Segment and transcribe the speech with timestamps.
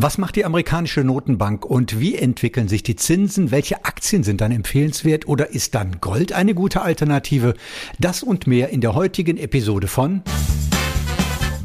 [0.00, 3.50] Was macht die amerikanische Notenbank und wie entwickeln sich die Zinsen?
[3.50, 7.54] Welche Aktien sind dann empfehlenswert oder ist dann Gold eine gute Alternative?
[7.98, 10.22] Das und mehr in der heutigen Episode von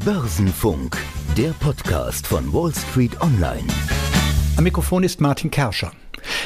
[0.03, 0.97] Börsenfunk,
[1.37, 3.67] der Podcast von Wall Street Online.
[4.57, 5.91] Am Mikrofon ist Martin Kerscher.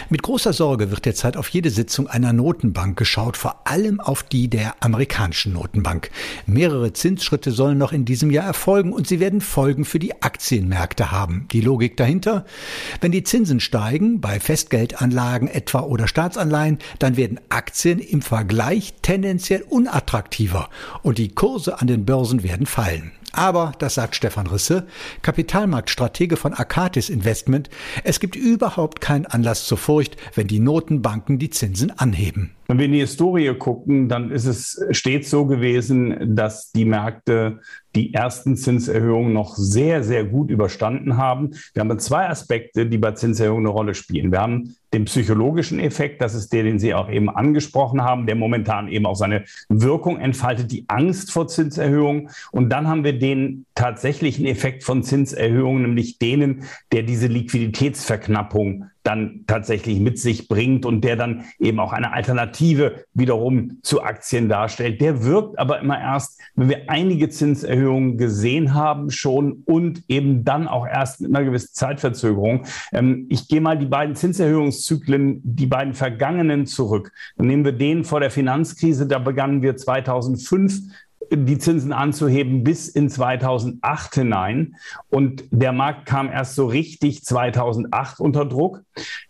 [0.09, 4.50] Mit großer Sorge wird derzeit auf jede Sitzung einer Notenbank geschaut, vor allem auf die
[4.50, 6.09] der amerikanischen Notenbank.
[6.45, 11.12] Mehrere Zinsschritte sollen noch in diesem Jahr erfolgen und sie werden Folgen für die Aktienmärkte
[11.12, 11.48] haben.
[11.52, 12.45] Die Logik dahinter?
[13.02, 19.61] Wenn die Zinsen steigen, bei Festgeldanlagen etwa oder Staatsanleihen, dann werden Aktien im Vergleich tendenziell
[19.61, 20.70] unattraktiver
[21.03, 23.11] und die Kurse an den Börsen werden fallen.
[23.34, 24.88] Aber, das sagt Stefan Risse,
[25.22, 27.70] Kapitalmarktstratege von Akatis Investment,
[28.03, 32.56] es gibt überhaupt keinen Anlass zur Furcht, wenn die Notenbanken die Zinsen anheben.
[32.67, 37.59] Wenn wir in die Historie gucken, dann ist es stets so gewesen, dass die Märkte
[37.95, 41.52] die ersten Zinserhöhungen noch sehr, sehr gut überstanden haben.
[41.73, 44.31] Wir haben zwei Aspekte, die bei Zinserhöhungen eine Rolle spielen.
[44.31, 48.36] Wir haben den psychologischen Effekt, das ist der, den Sie auch eben angesprochen haben, der
[48.36, 52.30] momentan eben auch seine Wirkung entfaltet, die Angst vor Zinserhöhungen.
[52.52, 59.45] Und dann haben wir den tatsächlichen Effekt von Zinserhöhungen, nämlich denen, der diese Liquiditätsverknappung dann
[59.47, 64.99] tatsächlich mit sich bringt und der dann eben auch eine Alternative wiederum zu Aktien darstellt.
[64.99, 70.67] Der wirkt aber immer erst, wenn wir einige Zinserhöhungen gesehen haben schon und eben dann
[70.67, 72.66] auch erst mit einer gewissen Zeitverzögerung.
[72.91, 77.14] Ähm, ich gehe mal die beiden Zinserhöhungszyklen, die beiden vergangenen zurück.
[77.38, 80.81] Dann nehmen wir den vor der Finanzkrise, da begannen wir 2005
[81.31, 84.75] die Zinsen anzuheben bis in 2008 hinein.
[85.09, 88.81] Und der Markt kam erst so richtig 2008 unter Druck.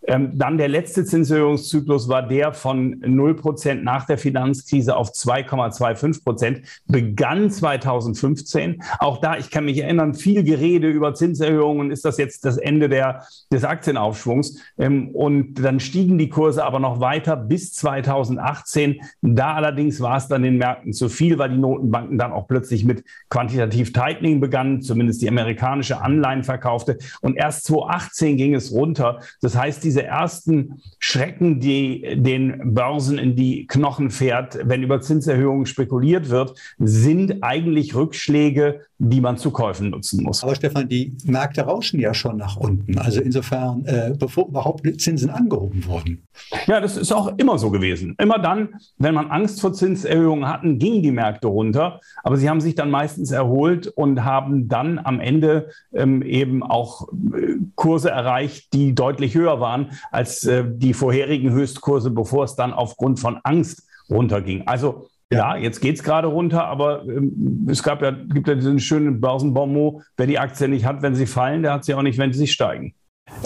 [0.06, 6.24] Ähm, dann der letzte Zinserhöhungszyklus war der von 0 Prozent nach der Finanzkrise auf 2,25
[6.24, 8.82] Prozent, begann 2015.
[8.98, 11.90] Auch da, ich kann mich erinnern, viel Gerede über Zinserhöhungen.
[11.90, 14.60] Ist das jetzt das Ende der, des Aktienaufschwungs?
[14.78, 19.00] Ähm, und dann stiegen die Kurse aber noch weiter bis 2018.
[19.22, 22.46] Da allerdings war es dann den Märkten zu viel, weil die Noten Notenbanken dann auch
[22.46, 26.98] plötzlich mit quantitativ Tightening begannen, zumindest die amerikanische Anleihen verkaufte.
[27.20, 29.20] Und erst 2018 ging es runter.
[29.40, 35.66] Das heißt, diese ersten Schrecken, die den Börsen in die Knochen fährt, wenn über Zinserhöhungen
[35.66, 40.42] spekuliert wird, sind eigentlich Rückschläge, die man zu Käufen nutzen muss.
[40.42, 42.98] Aber Stefan, die Märkte rauschen ja schon nach unten.
[42.98, 46.22] Also insofern, äh, bevor überhaupt Zinsen angehoben wurden.
[46.66, 48.16] Ja, das ist auch immer so gewesen.
[48.18, 51.77] Immer dann, wenn man Angst vor Zinserhöhungen hatten, gingen die Märkte runter.
[52.22, 57.08] Aber sie haben sich dann meistens erholt und haben dann am Ende ähm, eben auch
[57.08, 62.72] äh, Kurse erreicht, die deutlich höher waren als äh, die vorherigen Höchstkurse, bevor es dann
[62.72, 64.66] aufgrund von Angst runterging.
[64.66, 68.78] Also ja, jetzt geht es gerade runter, aber ähm, es gab ja, gibt ja diesen
[68.78, 72.18] schönen Börsenbonmot, wer die Aktie nicht hat, wenn sie fallen, der hat sie auch nicht,
[72.18, 72.94] wenn sie steigen.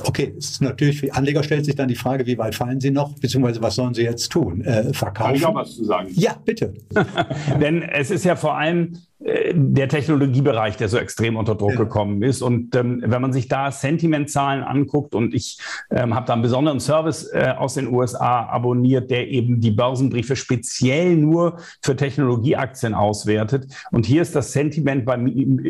[0.05, 3.19] Okay, ist natürlich für Anleger stellt sich dann die Frage, wie weit fallen sie noch,
[3.19, 4.63] beziehungsweise was sollen sie jetzt tun?
[4.63, 5.29] Äh, verkaufen?
[5.29, 6.09] Kann ich auch was zu sagen?
[6.13, 6.75] Ja, bitte.
[7.61, 12.43] Denn es ist ja vor allem der Technologiebereich, der so extrem unter Druck gekommen ist.
[12.43, 15.59] Und ähm, wenn man sich da Sentimentzahlen anguckt, und ich
[15.91, 20.35] ähm, habe da einen besonderen Service äh, aus den USA abonniert, der eben die Börsenbriefe
[20.35, 23.67] speziell nur für Technologieaktien auswertet.
[23.93, 25.17] Und hier ist das Sentiment bei,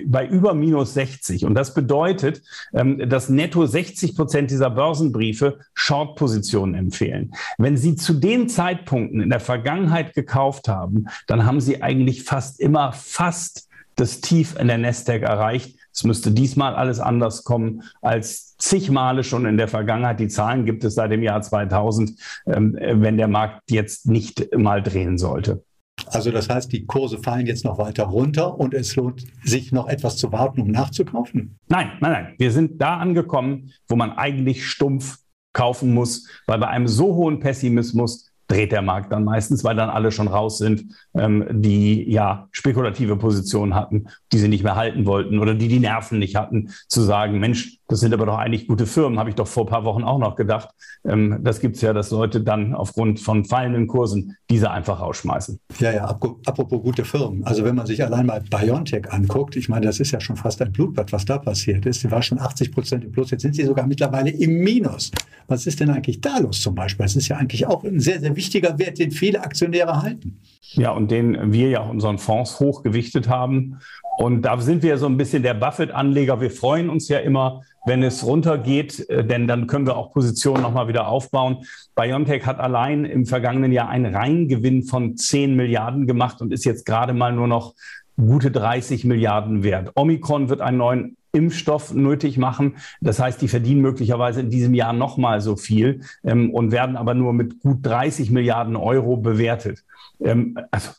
[0.06, 1.44] bei über minus 60.
[1.44, 2.42] Und das bedeutet,
[2.72, 7.34] ähm, dass netto 60 Prozent dieser Börsenbriefe Short-Positionen empfehlen.
[7.58, 12.60] Wenn Sie zu den Zeitpunkten in der Vergangenheit gekauft haben, dann haben Sie eigentlich fast
[12.60, 15.76] immer fast fast das Tief in der Nasdaq erreicht.
[15.92, 20.18] Es müsste diesmal alles anders kommen als zig Male schon in der Vergangenheit.
[20.20, 22.12] Die Zahlen gibt es seit dem Jahr 2000,
[22.46, 25.62] ähm, wenn der Markt jetzt nicht mal drehen sollte.
[26.06, 29.88] Also das heißt, die Kurse fallen jetzt noch weiter runter und es lohnt sich noch
[29.88, 31.58] etwas zu warten, um nachzukaufen?
[31.68, 32.34] Nein, nein, nein.
[32.38, 35.18] Wir sind da angekommen, wo man eigentlich stumpf
[35.52, 39.90] kaufen muss, weil bei einem so hohen Pessimismus dreht der Markt dann meistens, weil dann
[39.90, 45.06] alle schon raus sind, ähm, die ja spekulative Positionen hatten, die sie nicht mehr halten
[45.06, 48.66] wollten oder die die Nerven nicht hatten, zu sagen, Mensch, das sind aber doch eigentlich
[48.66, 50.70] gute Firmen, habe ich doch vor ein paar Wochen auch noch gedacht.
[51.04, 55.60] Ähm, das gibt es ja, dass Leute dann aufgrund von fallenden Kursen diese einfach rausschmeißen.
[55.78, 57.44] Ja, ja, apropos gute Firmen.
[57.44, 60.62] Also wenn man sich allein mal BioNTech anguckt, ich meine, das ist ja schon fast
[60.62, 62.00] ein Blutbad, was da passiert ist.
[62.00, 65.10] Sie war schon 80 Prozent im Plus, jetzt sind sie sogar mittlerweile im Minus.
[65.48, 67.04] Was ist denn eigentlich da los zum Beispiel?
[67.04, 70.38] Das ist ja eigentlich auch ein sehr, sehr wichtiger Wert, den viele Aktionäre halten.
[70.74, 73.80] Ja, und den wir ja auch unseren Fonds hochgewichtet haben.
[74.16, 76.40] Und da sind wir so ein bisschen der Buffett-Anleger.
[76.40, 80.62] Wir freuen uns ja immer, wenn es runtergeht, äh, denn dann können wir auch Positionen
[80.62, 81.64] nochmal wieder aufbauen.
[81.94, 86.86] BioNTech hat allein im vergangenen Jahr einen Reingewinn von 10 Milliarden gemacht und ist jetzt
[86.86, 87.74] gerade mal nur noch
[88.16, 89.92] gute 30 Milliarden wert.
[89.94, 92.76] Omikron wird einen neuen Impfstoff nötig machen.
[93.00, 96.96] Das heißt, die verdienen möglicherweise in diesem Jahr noch mal so viel ähm, und werden
[96.96, 99.82] aber nur mit gut 30 Milliarden Euro bewertet.
[100.20, 100.90] Ähm, also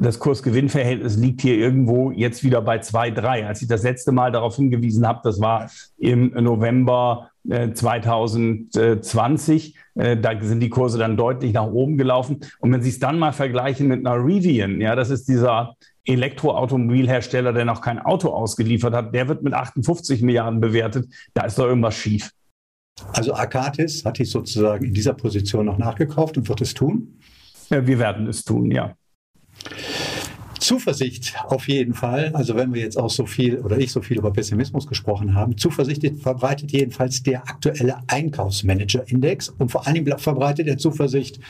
[0.00, 3.46] das Kursgewinnverhältnis liegt hier irgendwo jetzt wieder bei 2,3.
[3.46, 10.16] Als ich das letzte Mal darauf hingewiesen habe, das war im November äh, 2020, äh,
[10.16, 12.40] da sind die Kurse dann deutlich nach oben gelaufen.
[12.60, 15.74] Und wenn Sie es dann mal vergleichen mit einer Rivian, ja, das ist dieser
[16.04, 21.12] Elektroautomobilhersteller, der noch kein Auto ausgeliefert hat, der wird mit 58 Milliarden bewertet.
[21.34, 22.30] Da ist doch irgendwas schief.
[23.12, 27.18] Also Akatis hat dich sozusagen in dieser Position noch nachgekauft und wird es tun?
[27.68, 28.94] Wir werden es tun, ja.
[30.58, 32.30] Zuversicht auf jeden Fall.
[32.34, 35.56] Also wenn wir jetzt auch so viel oder ich so viel über Pessimismus gesprochen haben,
[35.56, 41.40] Zuversicht verbreitet jedenfalls der aktuelle Einkaufsmanager-Index und vor allem verbreitet er Zuversicht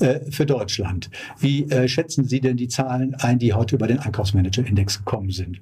[0.00, 1.10] äh, für Deutschland.
[1.38, 5.60] Wie äh, schätzen Sie denn die Zahlen ein, die heute über den Einkaufsmanager-Index gekommen sind?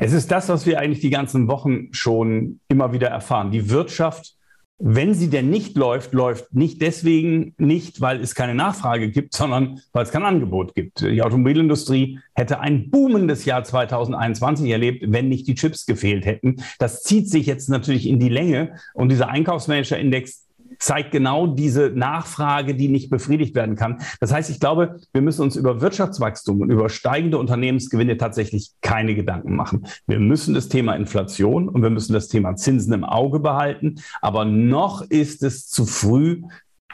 [0.00, 3.50] Es ist das, was wir eigentlich die ganzen Wochen schon immer wieder erfahren.
[3.50, 4.37] Die Wirtschaft
[4.78, 9.80] wenn sie denn nicht läuft, läuft nicht deswegen nicht, weil es keine Nachfrage gibt, sondern
[9.92, 11.00] weil es kein Angebot gibt.
[11.00, 16.62] Die Automobilindustrie hätte ein boomendes Jahr 2021 erlebt, wenn nicht die Chips gefehlt hätten.
[16.78, 20.47] Das zieht sich jetzt natürlich in die Länge und dieser Einkaufsmanager-Index
[20.78, 23.98] zeigt genau diese Nachfrage, die nicht befriedigt werden kann.
[24.20, 29.14] Das heißt, ich glaube, wir müssen uns über Wirtschaftswachstum und über steigende Unternehmensgewinne tatsächlich keine
[29.14, 29.86] Gedanken machen.
[30.06, 33.96] Wir müssen das Thema Inflation und wir müssen das Thema Zinsen im Auge behalten.
[34.20, 36.42] Aber noch ist es zu früh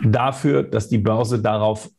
[0.03, 1.91] dafür, dass die Börse darauf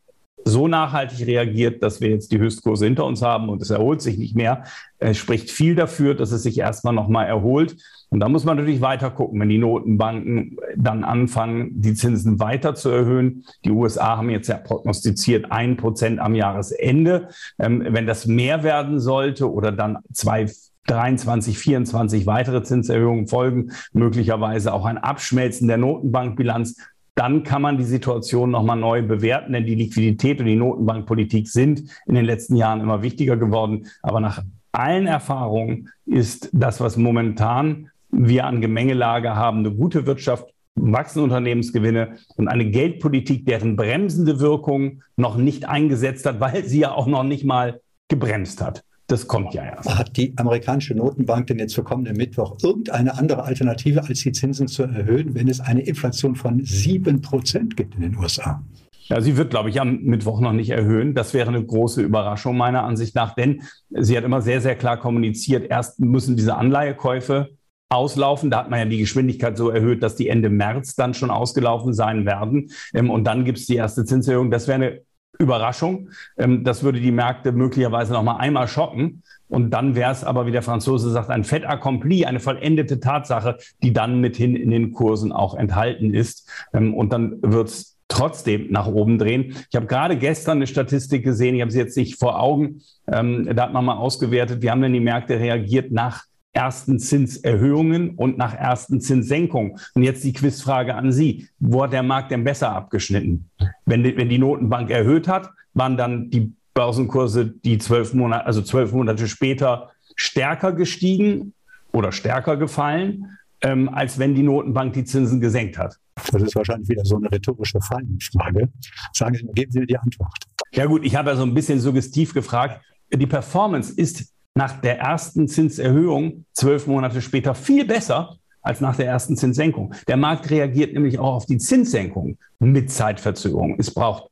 [0.48, 4.18] so nachhaltig reagiert, dass wir jetzt die Höchstkurse hinter uns haben und es erholt sich
[4.18, 4.64] nicht mehr.
[5.00, 7.78] Es spricht viel dafür, dass es sich erstmal nochmal erholt.
[8.16, 12.74] Und da muss man natürlich weiter gucken, wenn die Notenbanken dann anfangen, die Zinsen weiter
[12.74, 13.44] zu erhöhen.
[13.66, 17.28] Die USA haben jetzt ja prognostiziert ein Prozent am Jahresende.
[17.60, 20.50] Ähm, wenn das mehr werden sollte oder dann zwei
[20.88, 26.78] 23, 24 weitere Zinserhöhungen folgen, möglicherweise auch ein Abschmelzen der Notenbankbilanz,
[27.16, 31.84] dann kann man die Situation nochmal neu bewerten, denn die Liquidität und die Notenbankpolitik sind
[32.06, 33.88] in den letzten Jahren immer wichtiger geworden.
[34.02, 34.42] Aber nach
[34.72, 42.18] allen Erfahrungen ist das, was momentan wir an Gemengelage haben, eine gute Wirtschaft, wachsende Unternehmensgewinne
[42.36, 47.24] und eine Geldpolitik, deren bremsende Wirkung noch nicht eingesetzt hat, weil sie ja auch noch
[47.24, 48.84] nicht mal gebremst hat.
[49.08, 49.98] Das kommt ja erst.
[49.98, 54.68] Hat die amerikanische Notenbank denn jetzt für kommenden Mittwoch irgendeine andere Alternative, als die Zinsen
[54.68, 58.64] zu erhöhen, wenn es eine Inflation von 7% gibt in den USA?
[59.08, 61.14] Ja, sie wird, glaube ich, am Mittwoch noch nicht erhöhen.
[61.14, 64.98] Das wäre eine große Überraschung meiner Ansicht nach, denn sie hat immer sehr, sehr klar
[64.98, 67.52] kommuniziert, erst müssen diese Anleihekäufe
[67.90, 68.50] auslaufen.
[68.50, 71.94] Da hat man ja die Geschwindigkeit so erhöht, dass die Ende März dann schon ausgelaufen
[71.94, 72.72] sein werden.
[72.94, 74.52] Ähm, und dann gibt es die erste Zinserhöhung.
[74.52, 75.02] Das wäre eine
[75.38, 76.10] Überraschung.
[76.38, 79.24] Ähm, das würde die Märkte möglicherweise noch mal einmal schocken.
[79.48, 83.58] Und dann wäre es aber, wie der Franzose sagt, ein fait accompli, eine vollendete Tatsache,
[83.84, 86.50] die dann mithin in den Kursen auch enthalten ist.
[86.74, 89.56] Ähm, und dann wird es trotzdem nach oben drehen.
[89.70, 92.82] Ich habe gerade gestern eine Statistik gesehen, ich habe sie jetzt nicht vor Augen.
[93.08, 98.38] Da hat man mal ausgewertet, wie haben denn die Märkte reagiert nach ersten Zinserhöhungen und
[98.38, 99.78] nach ersten Zinssenkungen.
[99.94, 101.48] Und jetzt die Quizfrage an Sie.
[101.60, 103.50] Wo hat der Markt denn besser abgeschnitten?
[103.86, 108.62] Wenn die, wenn die Notenbank erhöht hat, waren dann die Börsenkurse, die zwölf Monate, also
[108.62, 111.54] zwölf Monate später stärker gestiegen
[111.92, 115.98] oder stärker gefallen, ähm, als wenn die Notenbank die Zinsen gesenkt hat.
[116.32, 118.70] Das ist wahrscheinlich wieder so eine rhetorische Fallenfrage.
[119.14, 120.38] Sagen Sie, geben Sie mir die Antwort.
[120.74, 122.82] Ja gut, ich habe ja so ein bisschen suggestiv gefragt.
[123.14, 129.06] Die Performance ist nach der ersten Zinserhöhung zwölf Monate später viel besser als nach der
[129.06, 129.94] ersten Zinssenkung.
[130.08, 133.76] Der Markt reagiert nämlich auch auf die Zinssenkung mit Zeitverzögerung.
[133.78, 134.30] Es braucht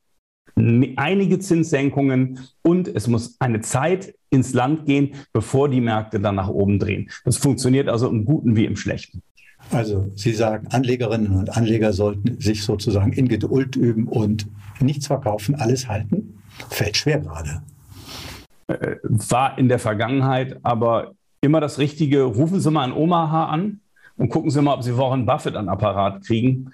[0.56, 6.48] einige Zinssenkungen und es muss eine Zeit ins Land gehen, bevor die Märkte dann nach
[6.48, 7.10] oben drehen.
[7.24, 9.22] Das funktioniert also im Guten wie im Schlechten.
[9.70, 14.46] Also Sie sagen, Anlegerinnen und Anleger sollten sich sozusagen in Geduld üben und
[14.80, 16.38] nichts verkaufen, alles halten.
[16.70, 17.62] Fällt schwer gerade.
[18.80, 22.22] Äh, war in der Vergangenheit aber immer das Richtige.
[22.22, 23.80] Rufen Sie mal in Omaha an
[24.16, 26.70] und gucken Sie mal, ob Sie Warren Buffett an Apparat kriegen.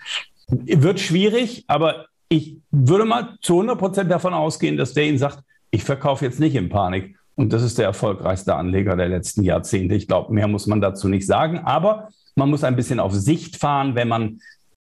[0.49, 5.41] Wird schwierig, aber ich würde mal zu 100 Prozent davon ausgehen, dass der Ihnen sagt,
[5.71, 7.17] ich verkaufe jetzt nicht in Panik.
[7.37, 9.95] Und das ist der erfolgreichste Anleger der letzten Jahrzehnte.
[9.95, 11.61] Ich glaube, mehr muss man dazu nicht sagen.
[11.61, 14.41] Aber man muss ein bisschen auf Sicht fahren, wenn man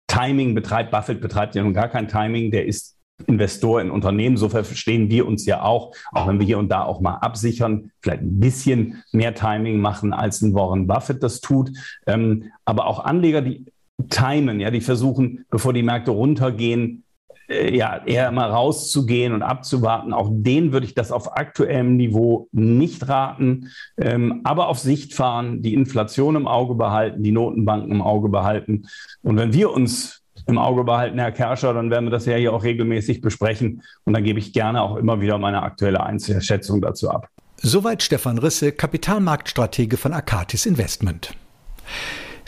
[0.08, 0.90] Timing betreibt.
[0.90, 2.50] Buffett betreibt ja nun gar kein Timing.
[2.50, 2.96] Der ist
[3.26, 4.36] Investor in Unternehmen.
[4.36, 7.90] So verstehen wir uns ja auch, auch wenn wir hier und da auch mal absichern,
[8.00, 11.70] vielleicht ein bisschen mehr Timing machen, als ein Warren Buffett das tut.
[12.06, 13.66] Ähm, aber auch Anleger, die
[14.08, 17.04] timen, ja, die versuchen, bevor die Märkte runtergehen,
[17.50, 20.12] äh, ja, eher mal rauszugehen und abzuwarten.
[20.12, 23.68] Auch den würde ich das auf aktuellem Niveau nicht raten.
[23.98, 28.86] Ähm, aber auf Sicht fahren, die Inflation im Auge behalten, die Notenbanken im Auge behalten.
[29.22, 30.19] Und wenn wir uns
[30.50, 33.82] im Auge behalten, Herr Kerscher, dann werden wir das ja hier auch regelmäßig besprechen.
[34.04, 37.28] Und dann gebe ich gerne auch immer wieder meine aktuelle Einschätzung dazu ab.
[37.56, 41.34] Soweit Stefan Risse, Kapitalmarktstratege von Akatis Investment.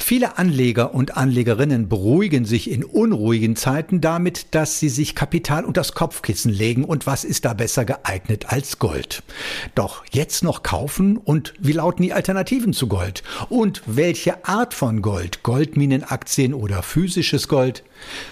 [0.04, 5.76] Viele Anleger und Anlegerinnen beruhigen sich in unruhigen Zeiten damit, dass sie sich Kapital und
[5.76, 9.22] das Kopfkissen legen und was ist da besser geeignet als Gold.
[9.74, 13.22] Doch jetzt noch kaufen und wie lauten die Alternativen zu Gold?
[13.48, 15.44] Und welche Art von Gold?
[15.44, 17.84] Goldminenaktien oder physisches Gold?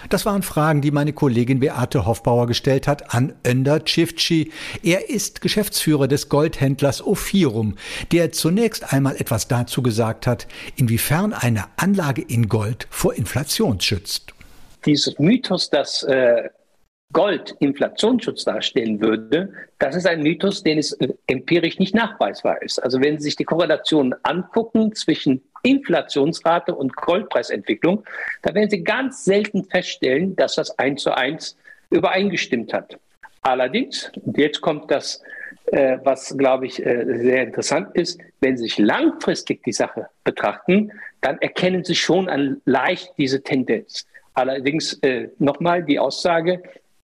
[0.09, 4.53] Das waren Fragen, die meine Kollegin Beate Hoffbauer gestellt hat an Önder Cifci.
[4.83, 7.77] Er ist Geschäftsführer des Goldhändlers Ophirum,
[8.13, 10.47] der zunächst einmal etwas dazu gesagt hat,
[10.77, 14.35] inwiefern eine Anlage in Gold vor Inflation schützt.
[14.87, 16.49] Dieses Mythos, dass äh,
[17.13, 22.79] Gold Inflationsschutz darstellen würde, das ist ein Mythos, den es äh, empirisch nicht nachweisbar ist.
[22.79, 28.05] Also wenn Sie sich die Korrelationen angucken zwischen Inflationsrate und Goldpreisentwicklung,
[28.43, 31.57] da werden Sie ganz selten feststellen, dass das eins zu eins
[31.91, 32.99] übereingestimmt hat.
[33.43, 35.23] Allerdings, und jetzt kommt das,
[35.67, 40.93] äh, was glaube ich äh, sehr interessant ist, wenn Sie sich langfristig die Sache betrachten,
[41.21, 44.07] dann erkennen Sie schon an leicht diese Tendenz.
[44.35, 46.63] Allerdings äh, nochmal die Aussage,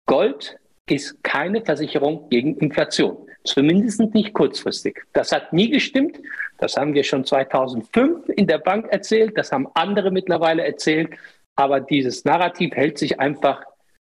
[0.06, 0.58] Gold
[0.88, 3.16] ist keine Versicherung gegen Inflation.
[3.44, 5.02] Zumindest nicht kurzfristig.
[5.12, 6.18] Das hat nie gestimmt.
[6.58, 9.36] Das haben wir schon 2005 in der Bank erzählt.
[9.36, 11.10] Das haben andere mittlerweile erzählt.
[11.56, 13.64] Aber dieses Narrativ hält sich einfach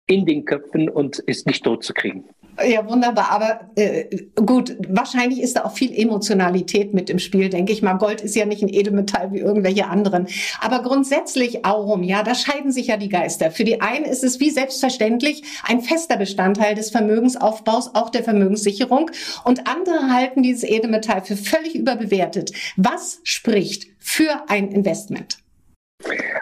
[0.07, 2.23] in den Köpfen und ist nicht totzukriegen.
[2.65, 3.29] Ja, wunderbar.
[3.29, 7.93] Aber äh, gut, wahrscheinlich ist da auch viel Emotionalität mit im Spiel, denke ich mal.
[7.93, 10.27] Gold ist ja nicht ein Edelmetall wie irgendwelche anderen.
[10.59, 13.51] Aber grundsätzlich Aurum, ja, da scheiden sich ja die Geister.
[13.51, 19.11] Für die einen ist es wie selbstverständlich ein fester Bestandteil des Vermögensaufbaus, auch der Vermögenssicherung.
[19.43, 22.53] Und andere halten dieses Edelmetall für völlig überbewertet.
[22.75, 25.37] Was spricht für ein Investment?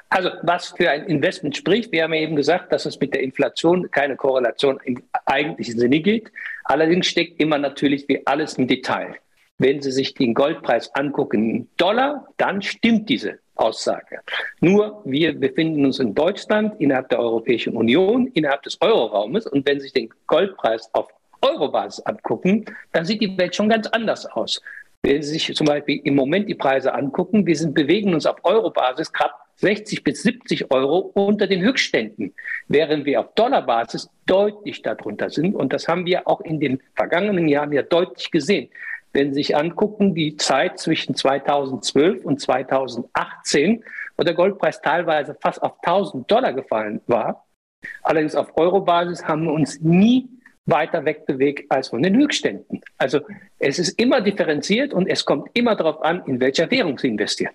[0.10, 3.22] Also was für ein Investment spricht, wir haben ja eben gesagt, dass es mit der
[3.22, 6.32] Inflation keine Korrelation im eigentlichen Sinne gibt.
[6.64, 9.16] Allerdings steckt immer natürlich wie alles im Detail.
[9.58, 14.20] Wenn Sie sich den Goldpreis angucken in Dollar, dann stimmt diese Aussage.
[14.60, 19.48] Nur wir befinden uns in Deutschland, innerhalb der Europäischen Union, innerhalb des Euroraumes.
[19.48, 21.08] Und wenn Sie sich den Goldpreis auf
[21.42, 24.62] Eurobasis angucken, dann sieht die Welt schon ganz anders aus.
[25.06, 28.38] Wenn Sie sich zum Beispiel im Moment die Preise angucken, wir sind, bewegen uns auf
[28.44, 32.34] Eurobasis gerade 60 bis 70 Euro unter den Höchstständen,
[32.70, 35.54] während wir auf Dollarbasis deutlich darunter sind.
[35.54, 38.70] Und das haben wir auch in den vergangenen Jahren ja deutlich gesehen.
[39.14, 43.84] Wenn Sie sich angucken, die Zeit zwischen 2012 und 2018,
[44.18, 47.46] wo der Goldpreis teilweise fast auf 1000 Dollar gefallen war,
[48.02, 50.28] allerdings auf Eurobasis haben wir uns nie
[50.66, 52.82] weiter wegbewegt als von den Höchstständen.
[52.98, 53.20] Also
[53.60, 57.54] es ist immer differenziert und es kommt immer darauf an, in welcher Währung Sie investieren.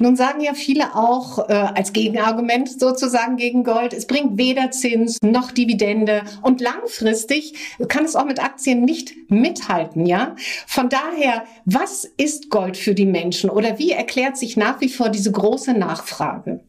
[0.00, 5.18] Nun sagen ja viele auch äh, als Gegenargument sozusagen gegen Gold, es bringt weder Zins
[5.22, 7.54] noch Dividende und langfristig
[7.88, 10.34] kann es auch mit Aktien nicht mithalten, ja?
[10.66, 15.08] Von daher, was ist Gold für die Menschen oder wie erklärt sich nach wie vor
[15.08, 16.60] diese große Nachfrage?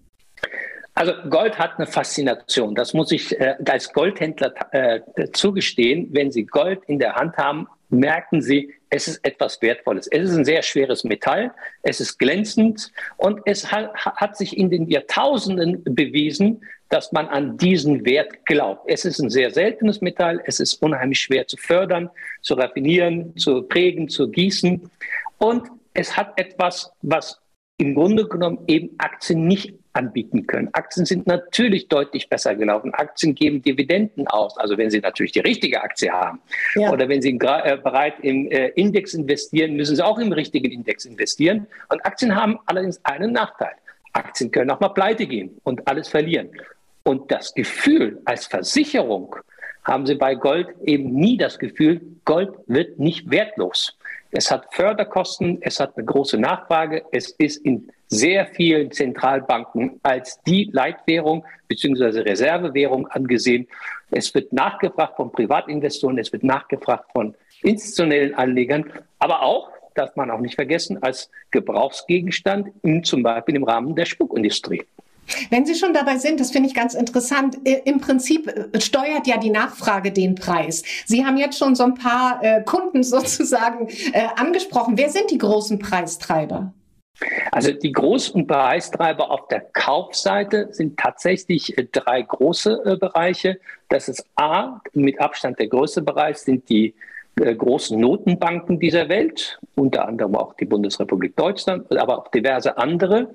[0.96, 2.74] Also Gold hat eine Faszination.
[2.74, 5.02] Das muss ich äh, als Goldhändler äh,
[5.34, 6.08] zugestehen.
[6.12, 10.08] Wenn Sie Gold in der Hand haben, merken Sie, es ist etwas Wertvolles.
[10.08, 11.52] Es ist ein sehr schweres Metall,
[11.84, 17.58] es ist glänzend und es hat, hat sich in den Jahrtausenden bewiesen, dass man an
[17.58, 18.86] diesen Wert glaubt.
[18.88, 22.10] Es ist ein sehr seltenes Metall, es ist unheimlich schwer zu fördern,
[22.42, 24.90] zu raffinieren, zu prägen, zu gießen
[25.40, 27.42] und es hat etwas, was
[27.78, 30.70] im Grunde genommen eben Aktien nicht anbieten können.
[30.74, 32.94] Aktien sind natürlich deutlich besser gelaufen.
[32.94, 36.42] Aktien geben Dividenden aus, also wenn Sie natürlich die richtige Aktie haben.
[36.76, 36.92] Ja.
[36.92, 41.06] Oder wenn Sie äh, bereit im äh, Index investieren, müssen Sie auch im richtigen Index
[41.06, 41.68] investieren.
[41.90, 43.74] Und Aktien haben allerdings einen Nachteil.
[44.14, 46.50] Aktien können auch mal pleite gehen und alles verlieren.
[47.04, 49.36] Und das Gefühl als Versicherung
[49.84, 53.98] haben Sie bei Gold eben nie das Gefühl, Gold wird nicht wertlos.
[54.32, 60.40] Es hat Förderkosten, es hat eine große Nachfrage, es ist in sehr vielen Zentralbanken als
[60.46, 62.22] die Leitwährung bzw.
[62.22, 63.68] Reservewährung angesehen.
[64.12, 70.30] Es wird nachgefragt von Privatinvestoren, es wird nachgefragt von institutionellen Anlegern, aber auch, darf man
[70.30, 74.84] auch nicht vergessen, als Gebrauchsgegenstand in, zum Beispiel im Rahmen der Schmuckindustrie.
[75.50, 77.58] Wenn Sie schon dabei sind, das finde ich ganz interessant.
[77.86, 80.84] Im Prinzip äh, steuert ja die Nachfrage den Preis.
[81.06, 84.98] Sie haben jetzt schon so ein paar äh, Kunden sozusagen äh, angesprochen.
[84.98, 86.74] Wer sind die großen Preistreiber?
[87.52, 93.60] Also die großen Preistreiber auf der Kaufseite sind tatsächlich äh, drei große äh, Bereiche.
[93.90, 96.94] Das ist A, mit Abstand der größte Bereich sind die
[97.40, 103.34] äh, großen Notenbanken dieser Welt, unter anderem auch die Bundesrepublik Deutschland, aber auch diverse andere.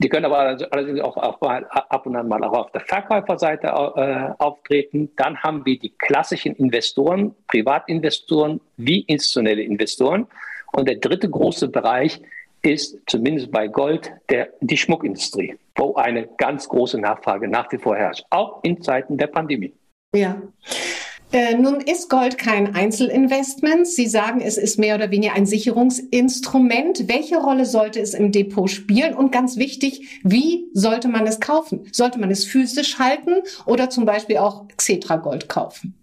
[0.00, 3.74] Die können aber allerdings auch, ab und an mal auch auf der Verkäuferseite
[4.38, 5.10] auftreten.
[5.16, 10.28] Dann haben wir die klassischen Investoren, Privatinvestoren wie institutionelle Investoren.
[10.72, 12.22] Und der dritte große Bereich
[12.62, 17.96] ist zumindest bei Gold der, die Schmuckindustrie, wo eine ganz große Nachfrage nach wie vor
[17.96, 19.72] herrscht, auch in Zeiten der Pandemie.
[20.14, 20.40] Ja.
[21.30, 23.86] Äh, nun ist Gold kein Einzelinvestment.
[23.86, 27.06] Sie sagen, es ist mehr oder weniger ein Sicherungsinstrument.
[27.06, 29.14] Welche Rolle sollte es im Depot spielen?
[29.14, 31.86] Und ganz wichtig, wie sollte man es kaufen?
[31.92, 35.94] Sollte man es physisch halten oder zum Beispiel auch Xetra Gold kaufen?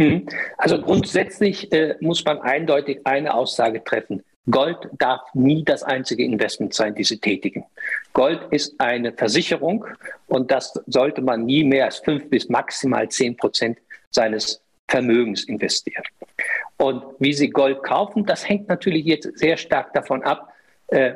[0.00, 0.26] Hm.
[0.56, 4.22] Also grundsätzlich äh, muss man eindeutig eine Aussage treffen.
[4.48, 7.64] Gold darf nie das einzige Investment sein, die Sie tätigen.
[8.12, 9.84] Gold ist eine Versicherung
[10.26, 13.78] und das sollte man nie mehr als fünf bis maximal zehn Prozent
[14.10, 16.04] seines Vermögens investieren.
[16.78, 20.52] Und wie Sie Gold kaufen, das hängt natürlich jetzt sehr stark davon ab,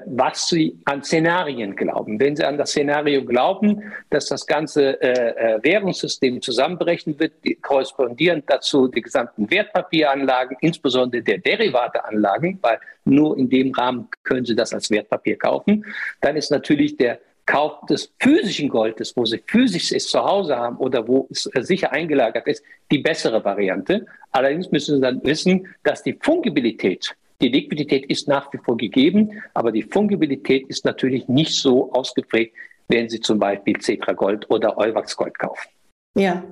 [0.06, 2.20] was Sie an Szenarien glauben.
[2.20, 8.44] Wenn Sie an das Szenario glauben, dass das ganze äh, äh Währungssystem zusammenbrechen wird, korrespondierend
[8.46, 14.72] dazu die gesamten Wertpapieranlagen, insbesondere der Derivateanlagen, weil nur in dem Rahmen können Sie das
[14.72, 15.84] als Wertpapier kaufen,
[16.20, 20.76] dann ist natürlich der Kauf des physischen Goldes, wo sie physisch es zu Hause haben
[20.78, 24.06] oder wo es äh, sicher eingelagert ist, die bessere Variante.
[24.32, 27.14] Allerdings müssen Sie dann wissen, dass die Fungibilität,
[27.44, 32.56] die Liquidität ist nach wie vor gegeben, aber die Fungibilität ist natürlich nicht so ausgeprägt,
[32.88, 35.68] wenn Sie zum Beispiel Cetra Gold oder Euwax Gold kaufen.
[36.16, 36.44] Ja,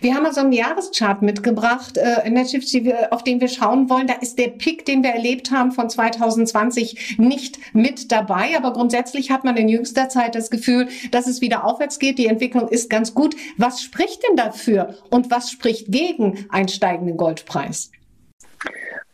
[0.00, 4.06] wir haben also einen Jahreschart mitgebracht, äh, auf den wir schauen wollen.
[4.06, 8.56] Da ist der Pick, den wir erlebt haben von 2020, nicht mit dabei.
[8.56, 12.18] Aber grundsätzlich hat man in jüngster Zeit das Gefühl, dass es wieder aufwärts geht.
[12.18, 13.34] Die Entwicklung ist ganz gut.
[13.56, 17.90] Was spricht denn dafür und was spricht gegen einen steigenden Goldpreis?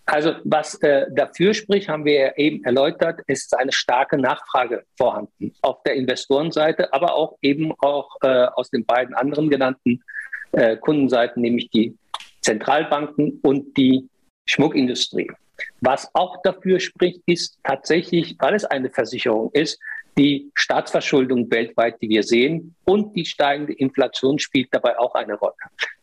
[0.06, 5.82] Also was äh, dafür spricht, haben wir eben erläutert, ist eine starke Nachfrage vorhanden auf
[5.84, 10.02] der Investorenseite, aber auch eben auch äh, aus den beiden anderen genannten
[10.52, 11.96] äh, Kundenseiten, nämlich die
[12.42, 14.09] Zentralbanken und die
[14.46, 15.31] Schmuckindustrie.
[15.81, 19.81] Was auch dafür spricht, ist tatsächlich, weil es eine Versicherung ist,
[20.18, 25.55] die Staatsverschuldung weltweit, die wir sehen, und die steigende Inflation spielt dabei auch eine Rolle.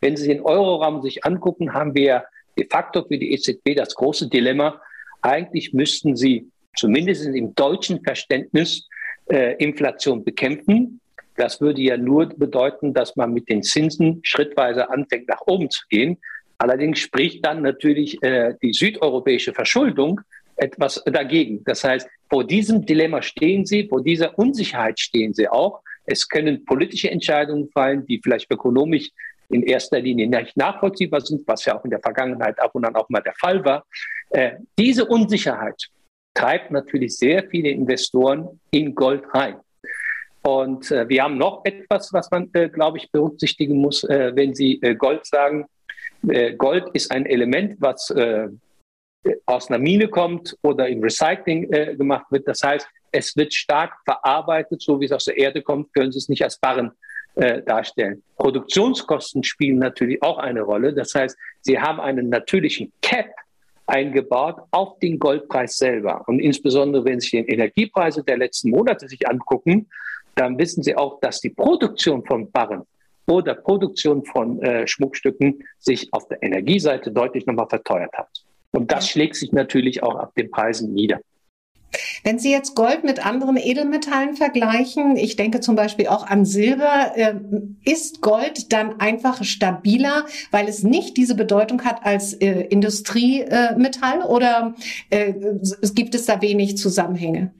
[0.01, 2.25] Wenn Sie den Euroraum sich angucken, haben wir
[2.57, 4.81] de facto für die EZB das große Dilemma.
[5.21, 8.87] Eigentlich müssten sie zumindest im deutschen Verständnis
[9.29, 10.99] äh, Inflation bekämpfen.
[11.35, 15.81] Das würde ja nur bedeuten, dass man mit den Zinsen schrittweise anfängt, nach oben zu
[15.89, 16.17] gehen.
[16.57, 20.21] Allerdings spricht dann natürlich äh, die südeuropäische Verschuldung
[20.57, 21.63] etwas dagegen.
[21.63, 25.81] Das heißt, vor diesem Dilemma stehen sie, vor dieser Unsicherheit stehen sie auch.
[26.05, 29.09] Es können politische Entscheidungen fallen, die vielleicht ökonomisch
[29.51, 32.95] in erster Linie nicht nachvollziehbar sind, was ja auch in der Vergangenheit ab und an
[32.95, 33.85] auch mal der Fall war.
[34.29, 35.89] Äh, diese Unsicherheit
[36.33, 39.57] treibt natürlich sehr viele Investoren in Gold rein.
[40.43, 44.55] Und äh, wir haben noch etwas, was man, äh, glaube ich, berücksichtigen muss, äh, wenn
[44.55, 45.65] Sie äh, Gold sagen.
[46.27, 48.13] Äh, Gold ist ein Element, was
[49.45, 52.47] aus einer Mine kommt oder im Recycling gemacht wird.
[52.47, 56.17] Das heißt, es wird stark verarbeitet, so wie es aus der Erde kommt, können Sie
[56.17, 56.91] es nicht als Barren
[57.35, 58.23] äh, darstellen.
[58.37, 60.93] Produktionskosten spielen natürlich auch eine Rolle.
[60.93, 63.27] Das heißt, sie haben einen natürlichen Cap
[63.87, 66.23] eingebaut auf den Goldpreis selber.
[66.27, 69.87] Und insbesondere, wenn Sie die Energiepreise der letzten Monate sich angucken,
[70.35, 72.83] dann wissen Sie auch, dass die Produktion von Barren
[73.27, 78.29] oder Produktion von äh, Schmuckstücken sich auf der Energieseite deutlich nochmal verteuert hat.
[78.71, 81.19] Und das schlägt sich natürlich auch auf den Preisen nieder.
[82.23, 87.11] Wenn Sie jetzt Gold mit anderen Edelmetallen vergleichen, ich denke zum Beispiel auch an Silber,
[87.15, 87.35] äh,
[87.83, 94.75] ist Gold dann einfach stabiler, weil es nicht diese Bedeutung hat als äh, Industriemetall oder
[95.09, 95.33] äh,
[95.93, 97.51] gibt es da wenig Zusammenhänge?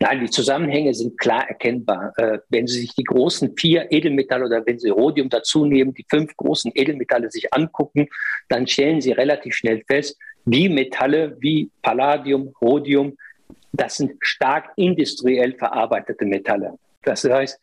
[0.00, 2.12] Nein, die Zusammenhänge sind klar erkennbar.
[2.16, 6.04] Äh, wenn Sie sich die großen vier Edelmetalle oder wenn Sie Rhodium dazu nehmen, die
[6.10, 8.08] fünf großen Edelmetalle sich angucken,
[8.48, 13.16] dann stellen Sie relativ schnell fest, die Metalle wie Palladium, Rhodium,
[13.72, 16.78] das sind stark industriell verarbeitete Metalle.
[17.04, 17.58] Das heißt,